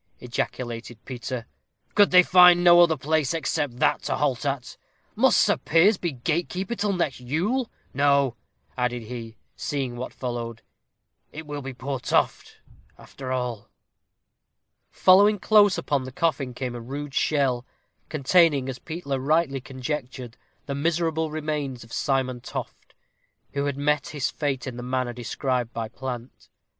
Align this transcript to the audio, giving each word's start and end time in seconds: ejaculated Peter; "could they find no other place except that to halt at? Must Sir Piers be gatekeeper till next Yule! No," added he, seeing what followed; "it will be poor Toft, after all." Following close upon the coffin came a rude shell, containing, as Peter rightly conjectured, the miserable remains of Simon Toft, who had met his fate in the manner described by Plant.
ejaculated 0.19 0.97
Peter; 1.05 1.45
"could 1.93 2.09
they 2.09 2.23
find 2.23 2.63
no 2.63 2.81
other 2.81 2.97
place 2.97 3.35
except 3.35 3.77
that 3.77 4.01
to 4.01 4.15
halt 4.17 4.47
at? 4.47 4.75
Must 5.15 5.37
Sir 5.39 5.57
Piers 5.57 5.97
be 5.99 6.11
gatekeeper 6.11 6.73
till 6.73 6.93
next 6.93 7.19
Yule! 7.19 7.69
No," 7.93 8.35
added 8.75 9.03
he, 9.03 9.37
seeing 9.55 9.95
what 9.95 10.11
followed; 10.11 10.63
"it 11.31 11.45
will 11.45 11.61
be 11.61 11.75
poor 11.75 11.99
Toft, 11.99 12.57
after 12.97 13.31
all." 13.31 13.69
Following 14.89 15.37
close 15.37 15.77
upon 15.77 16.03
the 16.05 16.11
coffin 16.11 16.55
came 16.55 16.73
a 16.73 16.81
rude 16.81 17.13
shell, 17.13 17.63
containing, 18.09 18.69
as 18.69 18.79
Peter 18.79 19.19
rightly 19.19 19.61
conjectured, 19.61 20.35
the 20.65 20.73
miserable 20.73 21.29
remains 21.29 21.83
of 21.83 21.93
Simon 21.93 22.41
Toft, 22.41 22.95
who 23.53 23.65
had 23.65 23.77
met 23.77 24.07
his 24.07 24.31
fate 24.31 24.65
in 24.65 24.77
the 24.77 24.81
manner 24.81 25.13
described 25.13 25.71
by 25.73 25.87
Plant. 25.87 26.49